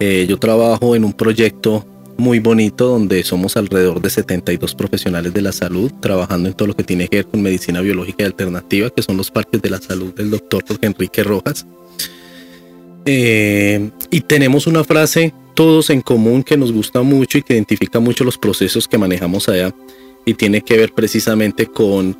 Eh, 0.00 0.26
yo 0.28 0.38
trabajo 0.38 0.96
en 0.96 1.04
un 1.04 1.12
proyecto 1.12 1.86
muy 2.16 2.38
bonito 2.38 2.88
donde 2.88 3.22
somos 3.24 3.56
alrededor 3.56 4.00
de 4.00 4.10
72 4.10 4.74
profesionales 4.74 5.32
de 5.34 5.42
la 5.42 5.52
salud 5.52 5.92
trabajando 6.00 6.48
en 6.48 6.54
todo 6.54 6.68
lo 6.68 6.76
que 6.76 6.84
tiene 6.84 7.08
que 7.08 7.18
ver 7.18 7.26
con 7.26 7.42
medicina 7.42 7.80
biológica 7.80 8.22
y 8.22 8.26
alternativa, 8.26 8.90
que 8.90 9.02
son 9.02 9.16
los 9.16 9.30
parques 9.30 9.60
de 9.62 9.70
la 9.70 9.78
salud 9.78 10.14
del 10.14 10.30
doctor 10.30 10.64
Jorge 10.66 10.86
Enrique 10.86 11.22
Rojas. 11.24 11.66
Eh, 13.06 13.90
y 14.10 14.20
tenemos 14.22 14.66
una 14.66 14.82
frase 14.84 15.32
todos 15.54 15.90
en 15.90 16.00
común 16.00 16.42
que 16.42 16.56
nos 16.56 16.72
gusta 16.72 17.02
mucho 17.02 17.38
y 17.38 17.42
que 17.42 17.54
identifica 17.54 18.00
mucho 18.00 18.24
los 18.24 18.38
procesos 18.38 18.88
que 18.88 18.98
manejamos 18.98 19.48
allá 19.48 19.74
y 20.24 20.34
tiene 20.34 20.62
que 20.62 20.76
ver 20.76 20.92
precisamente 20.92 21.66
con 21.66 22.16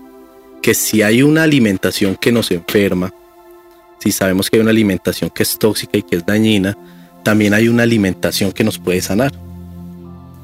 que 0.62 0.75
si 0.75 1.03
hay 1.03 1.23
una 1.23 1.43
alimentación 1.43 2.17
que 2.17 2.33
nos 2.33 2.50
enferma, 2.50 3.12
si 3.99 4.12
sabemos 4.12 4.50
que 4.50 4.57
hay 4.57 4.62
una 4.62 4.71
alimentación 4.71 5.31
que 5.31 5.43
es 5.43 5.59
tóxica 5.59 5.99
y 5.99 6.03
que 6.03 6.17
es 6.17 6.26
dañina, 6.26 6.76
también 7.23 7.55
hay 7.55 7.69
una 7.69 7.83
alimentación 7.83 8.53
que 8.53 8.64
nos 8.64 8.79
puede 8.79 9.00
sanar. 9.00 9.33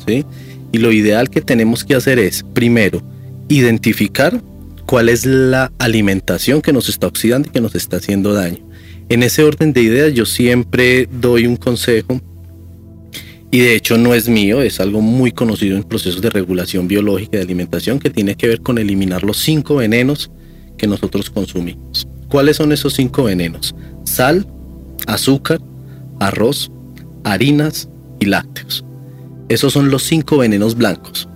¿sí? 0.06 0.24
Y 0.72 0.78
lo 0.78 0.92
ideal 0.92 1.30
que 1.30 1.40
tenemos 1.40 1.84
que 1.84 1.94
hacer 1.94 2.18
es, 2.18 2.44
primero, 2.54 3.02
identificar 3.48 4.40
cuál 4.86 5.08
es 5.08 5.26
la 5.26 5.70
alimentación 5.78 6.62
que 6.62 6.72
nos 6.72 6.88
está 6.88 7.06
oxidando 7.06 7.48
y 7.48 7.52
que 7.52 7.60
nos 7.60 7.74
está 7.74 7.98
haciendo 7.98 8.32
daño. 8.32 8.69
En 9.10 9.24
ese 9.24 9.42
orden 9.42 9.72
de 9.72 9.82
ideas 9.82 10.14
yo 10.14 10.24
siempre 10.24 11.08
doy 11.10 11.44
un 11.44 11.56
consejo 11.56 12.20
y 13.50 13.58
de 13.58 13.74
hecho 13.74 13.98
no 13.98 14.14
es 14.14 14.28
mío, 14.28 14.62
es 14.62 14.78
algo 14.78 15.00
muy 15.00 15.32
conocido 15.32 15.76
en 15.76 15.82
procesos 15.82 16.22
de 16.22 16.30
regulación 16.30 16.86
biológica 16.86 17.36
de 17.36 17.42
alimentación 17.42 17.98
que 17.98 18.10
tiene 18.10 18.36
que 18.36 18.46
ver 18.46 18.60
con 18.60 18.78
eliminar 18.78 19.24
los 19.24 19.38
cinco 19.38 19.74
venenos 19.74 20.30
que 20.78 20.86
nosotros 20.86 21.28
consumimos. 21.28 22.06
¿Cuáles 22.28 22.58
son 22.58 22.70
esos 22.70 22.94
cinco 22.94 23.24
venenos? 23.24 23.74
Sal, 24.04 24.46
azúcar, 25.08 25.60
arroz, 26.20 26.70
harinas 27.24 27.88
y 28.20 28.26
lácteos. 28.26 28.84
Esos 29.48 29.72
son 29.72 29.90
los 29.90 30.04
cinco 30.04 30.38
venenos 30.38 30.76
blancos. 30.76 31.28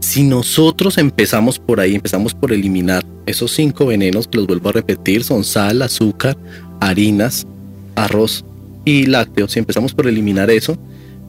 Si 0.00 0.24
nosotros 0.24 0.98
empezamos 0.98 1.60
por 1.60 1.78
ahí, 1.78 1.94
empezamos 1.94 2.34
por 2.34 2.52
eliminar 2.52 3.06
esos 3.26 3.52
cinco 3.52 3.86
venenos, 3.86 4.28
los 4.32 4.48
vuelvo 4.48 4.70
a 4.70 4.72
repetir, 4.72 5.22
son 5.22 5.44
sal, 5.44 5.80
azúcar, 5.82 6.36
harinas, 6.82 7.46
arroz 7.94 8.44
y 8.84 9.06
lácteos. 9.06 9.52
Si 9.52 9.58
empezamos 9.58 9.94
por 9.94 10.06
eliminar 10.06 10.50
eso, 10.50 10.76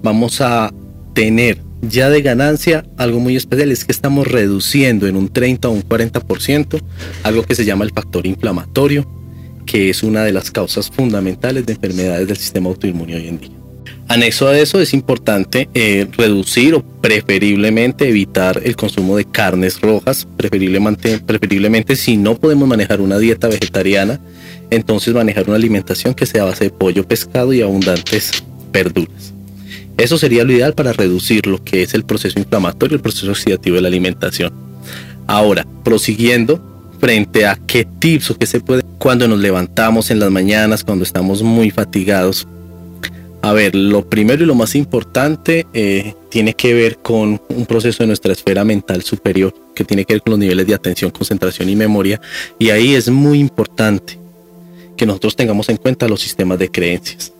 vamos 0.01 0.41
a 0.41 0.73
tener 1.13 1.59
ya 1.81 2.09
de 2.09 2.21
ganancia 2.21 2.85
algo 2.97 3.19
muy 3.19 3.35
especial, 3.35 3.71
es 3.71 3.85
que 3.85 3.91
estamos 3.91 4.27
reduciendo 4.27 5.05
en 5.07 5.15
un 5.15 5.27
30 5.29 5.67
o 5.67 5.71
un 5.71 5.83
40% 5.83 6.81
algo 7.23 7.43
que 7.43 7.55
se 7.55 7.65
llama 7.65 7.83
el 7.83 7.91
factor 7.91 8.25
inflamatorio, 8.25 9.05
que 9.65 9.89
es 9.89 10.01
una 10.01 10.23
de 10.23 10.31
las 10.31 10.49
causas 10.49 10.89
fundamentales 10.89 11.65
de 11.65 11.73
enfermedades 11.73 12.27
del 12.27 12.37
sistema 12.37 12.69
autoinmune 12.69 13.15
hoy 13.15 13.27
en 13.27 13.39
día. 13.39 13.51
Anexo 14.07 14.47
a 14.47 14.57
eso 14.57 14.81
es 14.81 14.93
importante 14.93 15.69
eh, 15.73 16.07
reducir 16.17 16.75
o 16.75 16.83
preferiblemente 16.83 18.07
evitar 18.07 18.61
el 18.63 18.75
consumo 18.75 19.17
de 19.17 19.25
carnes 19.25 19.79
rojas, 19.79 20.27
preferiblemente, 20.37 21.19
preferiblemente 21.19 21.95
si 21.95 22.17
no 22.17 22.35
podemos 22.35 22.67
manejar 22.67 23.01
una 23.01 23.17
dieta 23.17 23.47
vegetariana, 23.47 24.19
entonces 24.75 25.13
manejar 25.13 25.45
una 25.47 25.55
alimentación 25.55 26.13
que 26.13 26.25
sea 26.25 26.43
base 26.43 26.65
de 26.65 26.69
pollo, 26.69 27.07
pescado 27.07 27.53
y 27.53 27.61
abundantes 27.61 28.31
verduras. 28.71 29.33
Eso 29.97 30.17
sería 30.17 30.43
lo 30.43 30.53
ideal 30.53 30.73
para 30.73 30.91
reducir 30.93 31.45
lo 31.45 31.63
que 31.63 31.83
es 31.83 31.93
el 31.93 32.03
proceso 32.03 32.39
inflamatorio, 32.39 32.95
el 32.95 33.01
proceso 33.01 33.31
oxidativo 33.31 33.75
de 33.75 33.83
la 33.83 33.87
alimentación. 33.89 34.51
Ahora, 35.27 35.65
prosiguiendo, 35.83 36.59
frente 36.99 37.45
a 37.45 37.55
qué 37.67 37.85
tips 37.99 38.31
o 38.31 38.37
qué 38.37 38.45
se 38.45 38.59
puede 38.59 38.83
cuando 38.97 39.27
nos 39.27 39.39
levantamos 39.39 40.09
en 40.09 40.19
las 40.19 40.31
mañanas, 40.31 40.83
cuando 40.83 41.03
estamos 41.03 41.43
muy 41.43 41.69
fatigados. 41.69 42.47
A 43.41 43.51
ver, 43.51 43.75
lo 43.75 44.09
primero 44.09 44.43
y 44.43 44.45
lo 44.45 44.55
más 44.55 44.73
importante 44.73 45.67
eh, 45.73 46.13
tiene 46.29 46.53
que 46.53 46.73
ver 46.73 46.97
con 46.97 47.41
un 47.49 47.65
proceso 47.65 48.03
de 48.03 48.07
nuestra 48.07 48.31
esfera 48.31 48.63
mental 48.63 49.03
superior, 49.03 49.53
que 49.75 49.83
tiene 49.83 50.05
que 50.05 50.13
ver 50.13 50.21
con 50.23 50.31
los 50.31 50.39
niveles 50.39 50.65
de 50.65 50.73
atención, 50.73 51.11
concentración 51.11 51.67
y 51.67 51.75
memoria. 51.75 52.21
Y 52.57 52.69
ahí 52.69 52.95
es 52.95 53.09
muy 53.09 53.39
importante 53.39 54.22
que 54.95 55.05
nosotros 55.05 55.35
tengamos 55.35 55.69
en 55.69 55.77
cuenta 55.77 56.07
los 56.07 56.21
sistemas 56.21 56.59
de 56.59 56.69
creencias. 56.69 57.33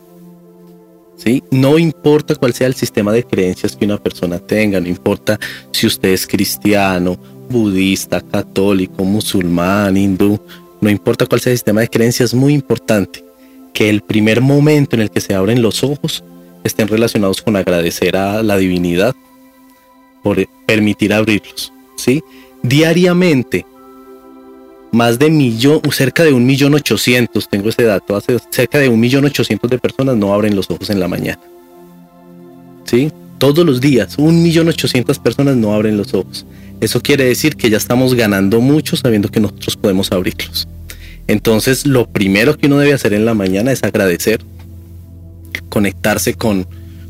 ¿Sí? 1.16 1.42
No 1.50 1.78
importa 1.78 2.34
cuál 2.34 2.52
sea 2.52 2.66
el 2.66 2.74
sistema 2.74 3.12
de 3.12 3.24
creencias 3.24 3.76
que 3.76 3.84
una 3.84 4.02
persona 4.02 4.38
tenga, 4.38 4.80
no 4.80 4.88
importa 4.88 5.38
si 5.70 5.86
usted 5.86 6.10
es 6.10 6.26
cristiano, 6.26 7.16
budista, 7.48 8.20
católico, 8.20 9.04
musulmán, 9.04 9.96
hindú, 9.96 10.38
no 10.80 10.90
importa 10.90 11.26
cuál 11.26 11.40
sea 11.40 11.52
el 11.52 11.58
sistema 11.58 11.82
de 11.82 11.88
creencias, 11.88 12.30
es 12.30 12.34
muy 12.34 12.52
importante 12.52 13.24
que 13.72 13.88
el 13.88 14.02
primer 14.02 14.40
momento 14.40 14.96
en 14.96 15.02
el 15.02 15.10
que 15.10 15.20
se 15.20 15.34
abren 15.34 15.62
los 15.62 15.82
ojos 15.82 16.24
estén 16.62 16.88
relacionados 16.88 17.42
con 17.42 17.56
agradecer 17.56 18.16
a 18.16 18.42
la 18.42 18.56
divinidad 18.56 19.14
por 20.22 20.46
permitir 20.66 21.12
abrirlos. 21.12 21.72
¿sí? 21.96 22.22
Diariamente, 22.62 23.66
más 24.94 25.18
de 25.18 25.30
millón, 25.30 25.80
cerca 25.90 26.24
de 26.24 26.32
un 26.32 26.46
millón 26.46 26.74
ochocientos, 26.74 27.48
tengo 27.48 27.68
ese 27.68 27.82
dato, 27.82 28.16
hace 28.16 28.38
cerca 28.50 28.78
de 28.78 28.88
un 28.88 29.00
millón 29.00 29.24
ochocientos 29.24 29.70
de 29.70 29.78
personas 29.78 30.16
no 30.16 30.32
abren 30.32 30.56
los 30.56 30.70
ojos 30.70 30.90
en 30.90 31.00
la 31.00 31.08
mañana. 31.08 31.40
¿Sí? 32.84 33.10
Todos 33.38 33.66
los 33.66 33.80
días, 33.80 34.16
un 34.18 34.42
millón 34.42 34.68
ochocientas 34.68 35.18
personas 35.18 35.56
no 35.56 35.74
abren 35.74 35.96
los 35.96 36.14
ojos. 36.14 36.46
Eso 36.80 37.00
quiere 37.00 37.24
decir 37.24 37.56
que 37.56 37.70
ya 37.70 37.76
estamos 37.76 38.14
ganando 38.14 38.60
mucho 38.60 38.96
sabiendo 38.96 39.28
que 39.28 39.40
nosotros 39.40 39.76
podemos 39.76 40.12
abrirlos. 40.12 40.68
Entonces, 41.26 41.86
lo 41.86 42.06
primero 42.06 42.56
que 42.56 42.66
uno 42.66 42.78
debe 42.78 42.92
hacer 42.92 43.14
en 43.14 43.24
la 43.24 43.34
mañana 43.34 43.72
es 43.72 43.82
agradecer, 43.82 44.40
conectarse 45.68 46.34
con, 46.34 46.66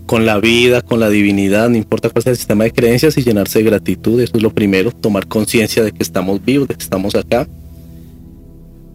con 0.06 0.24
la 0.24 0.38
vida, 0.38 0.82
con 0.82 1.00
la 1.00 1.08
divinidad, 1.08 1.68
no 1.68 1.76
importa 1.76 2.10
cuál 2.10 2.22
sea 2.22 2.30
el 2.30 2.36
sistema 2.36 2.64
de 2.64 2.72
creencias 2.72 3.16
y 3.18 3.24
llenarse 3.24 3.58
de 3.58 3.64
gratitud. 3.64 4.20
Eso 4.20 4.36
es 4.36 4.42
lo 4.42 4.50
primero, 4.50 4.92
tomar 4.92 5.26
conciencia 5.26 5.82
de 5.82 5.92
que 5.92 6.02
estamos 6.02 6.44
vivos, 6.44 6.68
de 6.68 6.74
que 6.74 6.82
estamos 6.82 7.14
acá. 7.14 7.46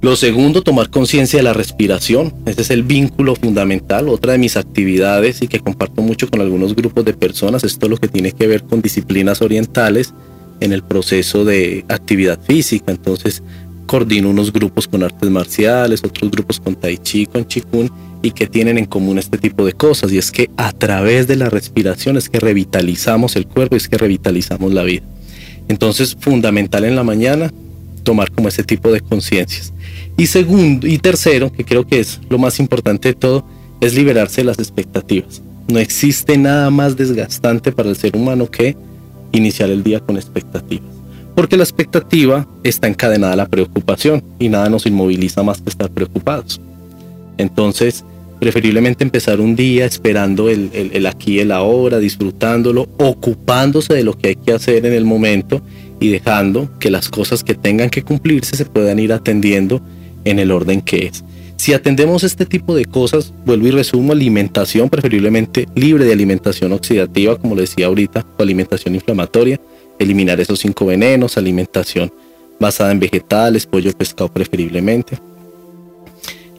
Lo 0.01 0.15
segundo, 0.15 0.62
tomar 0.62 0.89
conciencia 0.89 1.39
de 1.39 1.44
la 1.44 1.51
respiración. 1.51 2.34
Ese 2.46 2.62
es 2.62 2.70
el 2.70 2.84
vínculo 2.84 3.36
fundamental. 3.36 4.08
Otra 4.08 4.32
de 4.32 4.38
mis 4.38 4.56
actividades 4.56 5.41
y 5.41 5.50
que 5.50 5.60
comparto 5.60 6.01
mucho 6.01 6.29
con 6.29 6.39
algunos 6.39 6.74
grupos 6.74 7.03
de 7.03 7.13
personas, 7.13 7.65
esto 7.65 7.86
es 7.86 7.89
lo 7.89 7.98
que 7.98 8.08
tiene 8.08 8.32
que 8.32 8.48
ver 8.48 8.63
con 8.63 8.82
disciplinas 8.82 9.41
orientales 9.41 10.13
en 10.62 10.72
el 10.72 10.84
proceso 10.84 11.44
de 11.44 11.84
actividad 11.89 12.39
física. 12.41 12.94
Entonces, 12.94 13.44
coordino 13.88 14.29
unos 14.29 14.53
grupos 14.53 14.88
con 14.88 15.03
artes 15.03 15.29
marciales, 15.29 16.01
otros 16.01 16.32
grupos 16.32 16.62
con 16.62 16.75
tai 16.75 16.98
chi, 16.98 17.25
con 17.25 17.46
chikun 17.46 17.91
y 18.22 18.32
que 18.32 18.48
tienen 18.48 18.77
en 18.77 18.86
común 18.86 19.20
este 19.20 19.38
tipo 19.38 19.65
de 19.65 19.74
cosas. 19.74 20.13
Y 20.13 20.18
es 20.18 20.32
que 20.32 20.50
a 20.56 20.72
través 20.72 21.27
de 21.27 21.36
la 21.36 21.50
respiración 21.50 22.15
es 22.15 22.29
que 22.29 22.39
revitalizamos 22.39 23.36
el 23.36 23.48
cuerpo, 23.48 23.75
es 23.75 23.89
que 23.89 23.98
revitalizamos 23.98 24.74
la 24.74 24.84
vida. 24.84 25.03
Entonces, 25.68 26.15
fundamental 26.18 26.86
en 26.86 26.96
la 26.96 27.03
mañana, 27.03 27.51
tomar 28.10 28.32
como 28.32 28.48
ese 28.48 28.63
tipo 28.63 28.92
de 28.92 29.01
conciencias. 29.01 29.72
Y 30.18 30.25
segundo, 30.25 30.88
y 30.88 30.98
tercero, 30.98 31.51
que 31.51 31.63
creo 31.63 31.86
que 31.86 32.00
es 32.00 32.20
lo 32.28 32.39
más 32.39 32.60
importante 32.60 33.10
de 33.10 33.13
todo, 33.13 33.46
es 33.82 33.94
liberarse 33.94 34.42
de 34.42 34.46
las 34.46 34.58
expectativas. 34.58 35.44
No 35.68 35.78
existe 35.78 36.36
nada 36.36 36.72
más 36.72 36.98
desgastante 36.98 37.72
para 37.72 37.88
el 37.88 37.96
ser 37.96 38.16
humano 38.16 38.50
que 38.50 38.75
iniciar 39.32 39.70
el 39.70 39.84
día 39.84 40.00
con 40.00 40.16
expectativas. 40.16 40.89
Porque 41.36 41.56
la 41.56 41.62
expectativa 41.62 42.48
está 42.63 42.88
encadenada 42.88 43.34
a 43.34 43.36
la 43.36 43.48
preocupación 43.48 44.24
y 44.39 44.50
nada 44.50 44.70
nos 44.70 44.88
inmoviliza 44.88 45.44
más 45.44 45.62
que 45.62 45.70
estar 45.70 45.92
preocupados. 45.92 46.60
Entonces, 47.38 48.04
preferiblemente 48.39 49.04
empezar 49.04 49.39
un 49.39 49.56
día 49.56 49.86
esperando 49.86 50.50
el, 50.50 50.72
el, 50.74 51.06
aquí 51.06 51.36
y 51.36 51.39
el 51.42 51.51
ahora, 51.51 52.00
disfrutándolo, 52.00 52.89
ocupándose 52.98 53.94
de 53.94 54.04
lo 54.04 54.18
que 54.18 54.30
hay 54.30 54.36
que 54.36 54.54
hacer 54.54 54.88
en 54.88 54.94
el 54.94 55.06
momento 55.06 55.62
y 56.00 56.10
dejando 56.10 56.70
que 56.79 56.89
las 56.89 57.10
cosas 57.10 57.44
que 57.44 57.56
tengan 57.56 57.89
que 57.89 58.03
cumplirse 58.03 58.56
se 58.56 58.65
puedan 58.65 59.00
ir 59.00 59.13
atendiendo 59.13 59.82
en 60.25 60.39
el 60.39 60.51
orden 60.51 60.82
que 60.82 61.08
es. 61.08 61.24
Si 61.58 61.74
atendemos 61.74 62.24
este 62.24 62.46
tipo 62.46 62.74
de 62.74 62.86
cosas, 62.86 63.34
vuelvo 63.46 63.68
y 63.68 63.72
resumo, 63.72 64.13
alimentación 64.13 64.89
preferiblemente 64.89 65.68
libre 65.75 66.06
de 66.06 66.13
alimentación 66.13 66.72
oxidativa, 66.72 67.38
como 67.38 67.56
le 67.56 67.62
decía 67.62 67.88
ahorita, 67.88 68.25
o 68.38 68.41
alimentación 68.41 68.96
inflamatoria, 68.96 69.60
eliminar 70.00 70.39
esos 70.39 70.60
cinco 70.60 70.86
venenos, 70.86 71.38
alimentación 71.38 72.13
basada 72.60 72.91
en 72.91 73.00
vegetales, 73.00 73.65
pollo, 73.65 73.91
pescado 73.91 74.32
preferiblemente, 74.32 75.20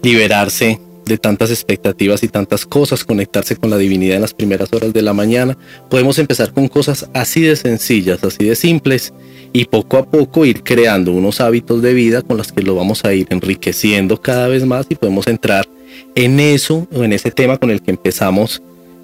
liberarse 0.02 0.78
de 1.11 1.19
tantas 1.19 1.50
expectativas 1.50 2.23
y 2.23 2.29
tantas 2.29 2.64
cosas, 2.64 3.05
conectarse 3.05 3.57
con 3.57 3.71
la 3.71 3.76
divinidad 3.76 4.17
en 4.17 4.23
las 4.23 4.35
primeras 4.35 4.73
horas 4.73 4.93
de 4.93 5.02
la 5.02 5.12
mañana. 5.12 5.59
Podemos 5.90 6.19
empezar 6.19 6.52
con 6.52 6.69
cosas 6.69 7.09
así 7.12 7.43
de 7.43 7.57
sencillas, 7.57 8.25
así 8.25 8.47
de 8.47 8.57
simples 8.57 9.12
y 9.52 9.67
poco 9.67 9.99
a 9.99 10.11
poco 10.11 10.47
ir 10.47 10.62
creando 10.62 11.12
unos 11.12 11.40
hábitos 11.40 11.83
de 11.83 11.93
vida 11.93 12.23
con 12.23 12.37
los 12.37 12.52
que 12.52 12.62
lo 12.62 12.75
vamos 12.75 13.05
a 13.05 13.12
ir 13.12 13.26
enriqueciendo 13.31 14.21
cada 14.21 14.49
vez 14.49 14.64
más 14.64 14.87
y 14.88 14.95
podemos 14.95 15.26
entrar 15.26 15.69
en 16.14 16.40
eso 16.40 16.87
o 16.95 17.05
en 17.05 17.12
ese 17.12 17.31
tema 17.31 17.59
con 17.59 17.71
el 17.71 17.83
que 17.83 17.90
empezamos 17.90 18.62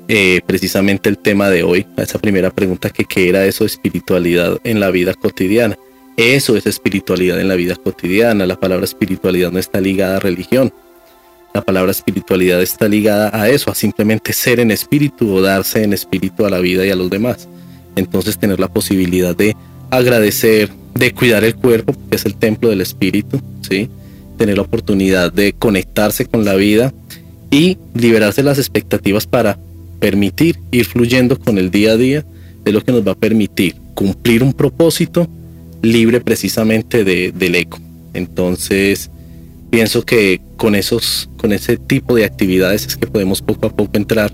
eh, 0.08 0.40
precisamente 0.46 1.08
el 1.08 1.18
tema 1.18 1.50
de 1.50 1.64
hoy, 1.64 1.84
esa 1.96 2.20
primera 2.20 2.50
pregunta 2.50 2.90
que 2.90 3.04
qué 3.04 3.28
era 3.28 3.44
eso 3.44 3.64
de 3.64 3.68
espiritualidad 3.68 4.58
en 4.62 4.78
la 4.78 4.90
vida 4.90 5.14
cotidiana. 5.14 5.76
Eso 6.16 6.56
es 6.56 6.66
espiritualidad 6.66 7.38
en 7.40 7.48
la 7.48 7.56
vida 7.56 7.74
cotidiana. 7.74 8.46
La 8.46 8.58
palabra 8.58 8.84
espiritualidad 8.84 9.52
no 9.52 9.58
está 9.58 9.80
ligada 9.80 10.16
a 10.16 10.20
religión. 10.20 10.72
La 11.56 11.62
palabra 11.62 11.90
espiritualidad 11.90 12.60
está 12.60 12.86
ligada 12.86 13.30
a 13.32 13.48
eso, 13.48 13.70
a 13.70 13.74
simplemente 13.74 14.34
ser 14.34 14.60
en 14.60 14.70
espíritu 14.70 15.32
o 15.32 15.40
darse 15.40 15.84
en 15.84 15.94
espíritu 15.94 16.44
a 16.44 16.50
la 16.50 16.58
vida 16.58 16.84
y 16.84 16.90
a 16.90 16.94
los 16.94 17.08
demás. 17.08 17.48
Entonces 17.96 18.36
tener 18.36 18.60
la 18.60 18.68
posibilidad 18.68 19.34
de 19.34 19.56
agradecer, 19.88 20.68
de 20.94 21.14
cuidar 21.14 21.44
el 21.44 21.54
cuerpo, 21.54 21.94
que 22.10 22.16
es 22.16 22.26
el 22.26 22.34
templo 22.34 22.68
del 22.68 22.82
espíritu, 22.82 23.40
¿sí? 23.66 23.88
tener 24.36 24.58
la 24.58 24.64
oportunidad 24.64 25.32
de 25.32 25.54
conectarse 25.54 26.26
con 26.26 26.44
la 26.44 26.56
vida 26.56 26.92
y 27.50 27.78
liberarse 27.94 28.42
las 28.42 28.58
expectativas 28.58 29.26
para 29.26 29.58
permitir 29.98 30.58
ir 30.72 30.84
fluyendo 30.84 31.38
con 31.38 31.56
el 31.56 31.70
día 31.70 31.92
a 31.92 31.96
día 31.96 32.26
de 32.66 32.72
lo 32.72 32.84
que 32.84 32.92
nos 32.92 33.08
va 33.08 33.12
a 33.12 33.16
permitir 33.18 33.76
cumplir 33.94 34.42
un 34.42 34.52
propósito 34.52 35.26
libre 35.80 36.20
precisamente 36.20 37.02
de, 37.02 37.32
del 37.32 37.54
eco. 37.54 37.78
Entonces, 38.12 39.10
pienso 39.70 40.04
que 40.04 40.42
con 40.56 40.74
esos, 40.74 41.28
con 41.36 41.52
ese 41.52 41.76
tipo 41.76 42.14
de 42.14 42.24
actividades 42.24 42.86
es 42.86 42.96
que 42.96 43.06
podemos 43.06 43.42
poco 43.42 43.66
a 43.66 43.70
poco 43.70 43.96
entrar 43.96 44.32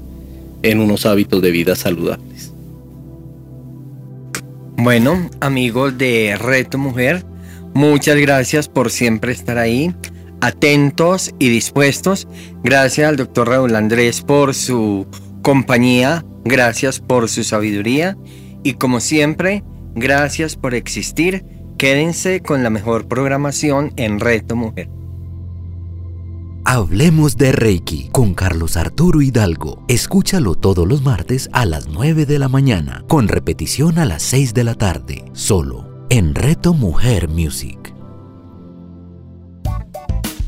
en 0.63 0.81
unos 0.81 1.07
hábitos 1.07 1.43
de 1.43 1.51
vida 1.51 1.77
saludables. 1.77 2.53
Bueno, 4.77 5.31
amigos 5.41 5.97
de 5.99 6.37
Reto 6.39 6.79
Mujer, 6.79 7.25
muchas 7.75 8.17
gracias 8.17 8.69
por 8.69 8.91
siempre 8.91 9.33
estar 9.33 9.59
ahí, 9.59 9.95
atentos 10.41 11.33
y 11.39 11.49
dispuestos. 11.49 12.27
Gracias 12.65 13.09
al 13.09 13.17
doctor 13.17 13.49
Raúl 13.49 13.77
Andrés 13.77 14.23
por 14.23 14.55
su 14.55 15.07
compañía, 15.43 16.25
gracias 16.45 17.01
por 17.01 17.29
su 17.29 17.45
sabiduría 17.45 18.17
y 18.65 18.75
como 18.75 19.01
siempre, 19.01 19.63
gracias 19.95 20.57
por 20.57 20.75
existir. 20.75 21.45
Quédense 21.79 22.41
con 22.41 22.63
la 22.63 22.71
mejor 22.71 23.09
programación 23.09 23.93
en 23.97 24.21
Reto 24.21 24.55
Mujer. 24.55 24.89
Hablemos 26.65 27.37
de 27.37 27.51
Reiki 27.51 28.09
con 28.13 28.35
Carlos 28.35 28.77
Arturo 28.77 29.21
Hidalgo. 29.21 29.85
Escúchalo 29.89 30.55
todos 30.55 30.87
los 30.87 31.03
martes 31.03 31.51
a 31.53 31.67
las 31.67 31.89
9 31.89 32.25
de 32.25 32.39
la 32.39 32.49
mañana, 32.49 33.03
con 33.09 33.27
repetición 33.27 33.99
a 33.99 34.05
las 34.05 34.23
6 34.23 34.55
de 34.55 34.63
la 34.63 34.77
tarde, 34.77 35.25
solo 35.33 36.07
en 36.09 36.37
Reto 36.37 36.73
Mujer 36.73 37.29
Music. 37.29 37.93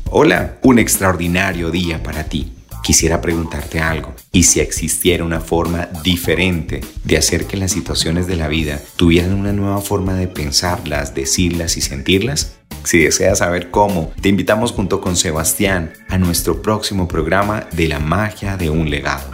Hola, 0.09 0.57
un 0.63 0.79
extraordinario 0.79 1.69
día 1.69 2.01
para 2.01 2.23
ti. 2.23 2.53
Quisiera 2.81 3.19
preguntarte 3.19 3.81
algo. 3.81 4.13
¿Y 4.31 4.43
si 4.43 4.61
existiera 4.61 5.25
una 5.25 5.41
forma 5.41 5.89
diferente 6.01 6.79
de 7.03 7.17
hacer 7.17 7.45
que 7.45 7.57
las 7.57 7.71
situaciones 7.71 8.25
de 8.25 8.37
la 8.37 8.47
vida 8.47 8.79
tuvieran 8.95 9.33
una 9.33 9.51
nueva 9.51 9.81
forma 9.81 10.13
de 10.13 10.27
pensarlas, 10.27 11.13
decirlas 11.13 11.75
y 11.75 11.81
sentirlas? 11.81 12.55
Si 12.85 12.99
deseas 12.99 13.39
saber 13.39 13.71
cómo, 13.71 14.13
te 14.21 14.29
invitamos 14.29 14.71
junto 14.71 15.01
con 15.01 15.15
Sebastián 15.15 15.91
a 16.07 16.17
nuestro 16.17 16.61
próximo 16.61 17.07
programa 17.07 17.67
de 17.73 17.87
la 17.87 17.99
magia 17.99 18.57
de 18.57 18.69
un 18.69 18.89
legado. 18.89 19.31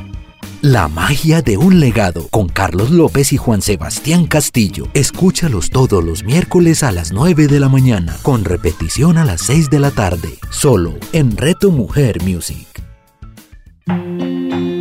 La 0.62 0.88
magia 0.88 1.42
de 1.42 1.58
un 1.58 1.80
legado 1.80 2.28
con 2.30 2.48
Carlos 2.48 2.92
López 2.92 3.34
y 3.34 3.38
Juan 3.38 3.62
Sebastián 3.62 4.28
Castillo. 4.28 4.88
Escúchalos 4.94 5.72
todos 5.72 6.04
los 6.04 6.24
miércoles 6.24 6.84
a 6.84 6.92
las 6.92 7.12
9 7.12 7.48
de 7.48 7.60
la 7.60 7.68
mañana, 7.68 8.16
con 8.22 8.46
repetición 8.46 9.18
a 9.18 9.26
las 9.26 9.42
6 9.42 9.70
de 9.70 9.80
la 9.80 9.92
tarde, 9.92 10.30
solo 10.52 10.94
en 11.14 11.36
Reto 11.36 11.72
Mujer 11.72 12.22
Music. 12.24 12.68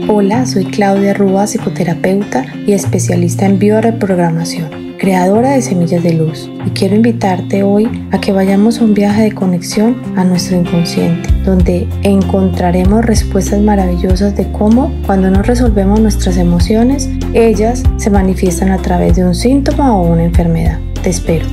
Hola, 0.06 0.44
soy 0.44 0.66
Claudia 0.66 1.14
Rúa, 1.14 1.46
psicoterapeuta 1.46 2.44
y 2.66 2.72
especialista 2.72 3.46
en 3.46 3.58
bioreprogramación, 3.58 4.89
creadora 5.00 5.52
de 5.52 5.62
Semillas 5.62 6.02
de 6.02 6.12
Luz. 6.12 6.48
Y 6.64 6.70
quiero 6.70 6.94
invitarte 6.94 7.62
hoy 7.62 7.88
a 8.12 8.20
que 8.20 8.32
vayamos 8.32 8.78
a 8.78 8.84
un 8.84 8.92
viaje 8.92 9.22
de 9.22 9.32
conexión 9.32 9.96
a 10.14 10.24
nuestro 10.24 10.58
inconsciente, 10.58 11.28
donde 11.42 11.88
encontraremos 12.02 13.04
respuestas 13.04 13.60
maravillosas 13.62 14.36
de 14.36 14.52
cómo, 14.52 14.92
cuando 15.06 15.30
no 15.30 15.42
resolvemos 15.42 16.00
nuestras 16.00 16.36
emociones, 16.36 17.08
ellas 17.32 17.82
se 17.96 18.10
manifiestan 18.10 18.70
a 18.70 18.78
través 18.78 19.16
de 19.16 19.24
un 19.24 19.34
síntoma 19.34 19.96
o 19.96 20.02
una 20.02 20.24
enfermedad. 20.24 20.78
Te 21.02 21.08
espero. 21.10 21.46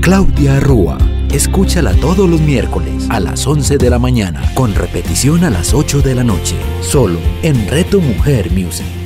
Claudia 0.00 0.60
Rúa. 0.60 0.98
Escúchala 1.32 1.92
todos 1.94 2.28
los 2.28 2.40
miércoles 2.40 3.06
a 3.08 3.18
las 3.18 3.44
11 3.44 3.78
de 3.78 3.90
la 3.90 3.98
mañana, 3.98 4.42
con 4.54 4.72
repetición 4.74 5.42
a 5.42 5.50
las 5.50 5.74
8 5.74 6.02
de 6.02 6.14
la 6.14 6.22
noche, 6.22 6.54
solo 6.80 7.18
en 7.42 7.66
Reto 7.66 8.00
Mujer 8.00 8.52
Music. 8.52 9.03